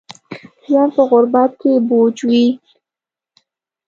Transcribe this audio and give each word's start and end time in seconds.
ژوند 0.65 0.89
په 0.95 1.01
غربت 1.09 1.51
کې 1.61 1.71
بوج 1.87 2.15
وي 2.29 2.45